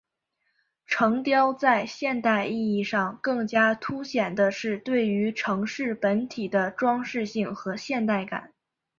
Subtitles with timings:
[0.87, 8.51] 城雕在现代意义上更加凸显的是对于城市本体的装饰性和现代感。